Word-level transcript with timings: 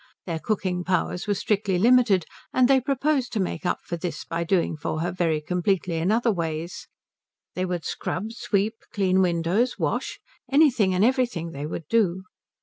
Their 0.25 0.39
cooking 0.39 0.83
powers 0.83 1.27
were 1.27 1.35
strictly 1.35 1.77
limited, 1.77 2.25
and 2.51 2.67
they 2.67 2.81
proposed 2.81 3.31
to 3.33 3.39
make 3.39 3.67
up 3.67 3.81
for 3.83 3.97
this 3.97 4.25
by 4.25 4.43
doing 4.43 4.75
for 4.75 5.01
her 5.01 5.11
very 5.11 5.39
completely 5.39 5.97
in 5.97 6.11
other 6.11 6.31
ways; 6.31 6.87
they 7.53 7.65
would 7.65 7.85
scrub, 7.85 8.31
sweep, 8.31 8.77
clean 8.91 9.21
windows, 9.21 9.77
wash, 9.77 10.19
anything 10.51 10.95
and 10.95 11.05
everything 11.05 11.51
they 11.51 11.67
would 11.67 11.87
do. 11.87 12.23